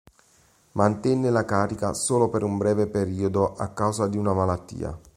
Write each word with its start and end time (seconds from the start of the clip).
Mantenne 0.71 1.29
la 1.29 1.45
carica 1.45 1.93
solo 1.93 2.27
per 2.29 2.41
un 2.41 2.57
breve 2.57 2.87
periodo 2.87 3.53
a 3.53 3.67
causa 3.69 4.07
di 4.07 4.17
una 4.17 4.33
malattia. 4.33 4.99